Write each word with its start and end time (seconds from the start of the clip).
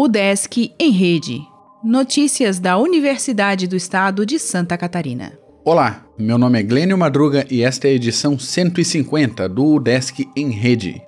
O 0.00 0.06
Desk 0.06 0.72
em 0.78 0.90
Rede. 0.90 1.40
Notícias 1.82 2.60
da 2.60 2.78
Universidade 2.78 3.66
do 3.66 3.74
Estado 3.74 4.24
de 4.24 4.38
Santa 4.38 4.78
Catarina. 4.78 5.36
Olá, 5.64 6.06
meu 6.16 6.38
nome 6.38 6.60
é 6.60 6.62
Glênio 6.62 6.96
Madruga 6.96 7.44
e 7.50 7.62
esta 7.62 7.88
é 7.88 7.90
a 7.90 7.94
edição 7.94 8.38
150 8.38 9.48
do 9.48 9.74
UDESC 9.74 10.28
em 10.36 10.50
Rede. 10.50 11.02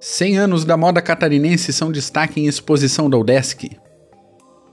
100 0.00 0.38
anos 0.38 0.64
da 0.64 0.76
moda 0.76 1.02
catarinense 1.02 1.72
são 1.72 1.90
destaque 1.90 2.40
em 2.40 2.46
exposição 2.46 3.10
da 3.10 3.18
UDESC. 3.18 3.76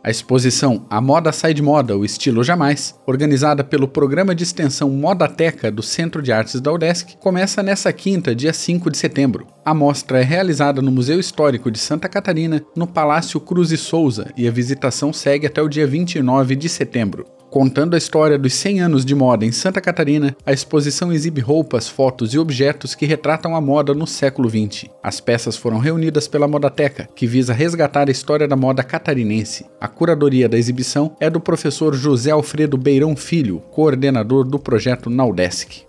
A 0.05 0.11
exposição 0.11 0.85
A 0.87 1.01
Moda 1.01 1.31
Sai 1.31 1.51
de 1.51 1.63
Moda, 1.63 1.97
o 1.97 2.05
Estilo 2.05 2.43
Jamais, 2.43 2.93
organizada 3.07 3.63
pelo 3.63 3.87
programa 3.87 4.35
de 4.35 4.43
extensão 4.43 4.87
Modateca 4.87 5.71
do 5.71 5.81
Centro 5.81 6.21
de 6.21 6.31
Artes 6.31 6.61
da 6.61 6.71
UDESC, 6.71 7.17
começa 7.17 7.63
nesta 7.63 7.91
quinta, 7.91 8.35
dia 8.35 8.53
5 8.53 8.91
de 8.91 8.99
setembro. 8.99 9.54
A 9.65 9.73
mostra 9.73 10.19
é 10.19 10.23
realizada 10.23 10.79
no 10.79 10.91
Museu 10.91 11.19
Histórico 11.19 11.71
de 11.71 11.79
Santa 11.79 12.07
Catarina, 12.07 12.63
no 12.75 12.85
Palácio 12.85 13.39
Cruz 13.39 13.71
e 13.71 13.77
Souza, 13.77 14.31
e 14.37 14.47
a 14.47 14.51
visitação 14.51 15.11
segue 15.11 15.47
até 15.47 15.59
o 15.59 15.67
dia 15.67 15.87
29 15.87 16.55
de 16.55 16.69
setembro. 16.69 17.25
Contando 17.49 17.95
a 17.95 17.97
história 17.97 18.37
dos 18.37 18.53
100 18.53 18.81
anos 18.81 19.03
de 19.03 19.15
moda 19.15 19.43
em 19.43 19.51
Santa 19.51 19.81
Catarina, 19.81 20.37
a 20.45 20.53
exposição 20.53 21.11
exibe 21.11 21.41
roupas, 21.41 21.89
fotos 21.89 22.31
e 22.35 22.37
objetos 22.37 22.93
que 22.93 23.07
retratam 23.07 23.55
a 23.55 23.61
moda 23.61 23.91
no 23.95 24.05
século 24.05 24.47
XX. 24.47 24.87
As 25.01 25.19
peças 25.19 25.57
foram 25.57 25.79
reunidas 25.79 26.27
pela 26.27 26.47
Modateca, 26.47 27.09
que 27.15 27.25
visa 27.25 27.51
resgatar 27.51 28.07
a 28.07 28.11
história 28.11 28.47
da 28.47 28.55
moda 28.55 28.83
catarinense. 28.83 29.65
A 29.81 29.87
curadoria 29.87 30.47
da 30.47 30.59
exibição 30.59 31.15
é 31.19 31.27
do 31.27 31.39
professor 31.39 31.95
José 31.95 32.29
Alfredo 32.29 32.77
Beirão 32.77 33.15
Filho, 33.15 33.63
coordenador 33.71 34.43
do 34.43 34.59
projeto 34.59 35.09
Naudesc. 35.09 35.85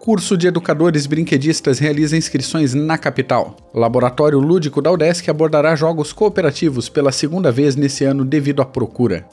Curso 0.00 0.34
de 0.34 0.46
Educadores 0.46 1.04
Brinquedistas 1.04 1.78
realiza 1.78 2.16
inscrições 2.16 2.72
na 2.72 2.96
capital. 2.96 3.54
Laboratório 3.74 4.38
Lúdico 4.38 4.80
da 4.80 4.90
UDESC 4.90 5.28
abordará 5.28 5.76
jogos 5.76 6.10
cooperativos 6.10 6.88
pela 6.88 7.12
segunda 7.12 7.52
vez 7.52 7.76
nesse 7.76 8.06
ano 8.06 8.24
devido 8.24 8.62
à 8.62 8.64
procura. 8.64 9.26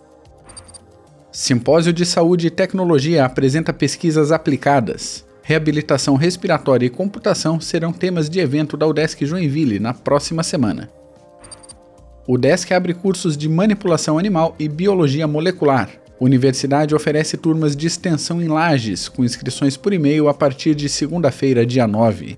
Simpósio 1.31 1.93
de 1.93 2.05
Saúde 2.05 2.47
e 2.47 2.49
Tecnologia 2.49 3.23
apresenta 3.23 3.71
pesquisas 3.71 4.29
aplicadas. 4.29 5.25
Reabilitação 5.41 6.15
respiratória 6.15 6.85
e 6.85 6.89
computação 6.89 7.61
serão 7.61 7.93
temas 7.93 8.29
de 8.29 8.41
evento 8.41 8.75
da 8.75 8.85
UDESC 8.85 9.25
Joinville 9.25 9.79
na 9.79 9.93
próxima 9.93 10.43
semana. 10.43 10.89
O 12.27 12.33
UDESC 12.33 12.73
abre 12.73 12.93
cursos 12.93 13.37
de 13.37 13.47
manipulação 13.47 14.19
animal 14.19 14.53
e 14.59 14.67
biologia 14.67 15.29
molecular. 15.29 15.89
Universidade 16.19 16.95
oferece 16.95 17.37
turmas 17.37 17.75
de 17.75 17.85
extensão 17.85 18.41
em 18.41 18.47
Lages, 18.47 19.07
com 19.07 19.23
inscrições 19.23 19.77
por 19.77 19.93
e-mail 19.93 20.27
a 20.27 20.33
partir 20.33 20.73
de 20.73 20.89
segunda-feira, 20.89 21.65
dia 21.65 21.87
9. 21.87 22.37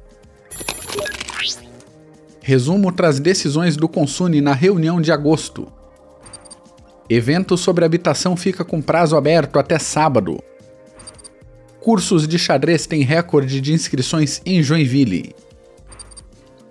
Resumo 2.42 2.92
traz 2.92 3.20
decisões 3.20 3.78
do 3.78 3.88
Consune 3.88 4.42
na 4.42 4.54
reunião 4.54 5.00
de 5.00 5.12
agosto. 5.12 5.72
Evento 7.10 7.56
sobre 7.56 7.86
habitação 7.86 8.36
fica 8.36 8.66
com 8.66 8.82
prazo 8.82 9.16
aberto 9.16 9.58
até 9.58 9.80
sábado. 9.80 10.44
Cursos 11.80 12.28
de 12.28 12.38
xadrez 12.38 12.86
têm 12.86 13.04
recorde 13.04 13.62
de 13.62 13.72
inscrições 13.72 14.42
em 14.46 14.62
Joinville. 14.62 15.34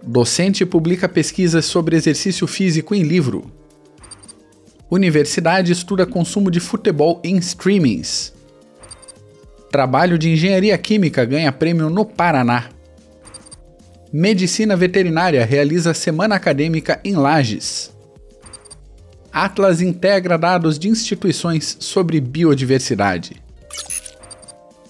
Docente 0.02 0.66
publica 0.66 1.08
pesquisas 1.08 1.64
sobre 1.64 1.96
exercício 1.96 2.46
físico 2.46 2.94
em 2.94 3.02
livro. 3.02 3.50
Universidade 4.90 5.70
estuda 5.70 6.06
consumo 6.06 6.50
de 6.50 6.60
futebol 6.60 7.20
em 7.22 7.36
streamings. 7.36 8.32
Trabalho 9.70 10.18
de 10.18 10.30
engenharia 10.30 10.78
química 10.78 11.26
ganha 11.26 11.52
prêmio 11.52 11.90
no 11.90 12.06
Paraná. 12.06 12.70
Medicina 14.10 14.74
veterinária 14.74 15.44
realiza 15.44 15.92
semana 15.92 16.36
acadêmica 16.36 16.98
em 17.04 17.14
Lages. 17.14 17.92
Atlas 19.30 19.82
integra 19.82 20.38
dados 20.38 20.78
de 20.78 20.88
instituições 20.88 21.76
sobre 21.80 22.18
biodiversidade. 22.18 23.42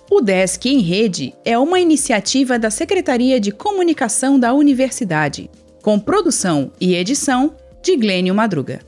O 0.09 0.21
Desk 0.21 0.65
em 0.67 0.79
Rede 0.79 1.35
é 1.45 1.59
uma 1.59 1.81
iniciativa 1.81 2.57
da 2.57 2.71
Secretaria 2.71 3.41
de 3.41 3.51
Comunicação 3.51 4.39
da 4.39 4.55
Universidade, 4.55 5.51
com 5.83 5.99
produção 5.99 6.71
e 6.81 6.95
edição 6.95 7.57
de 7.83 7.97
Glênio 7.97 8.35
Madruga. 8.35 8.88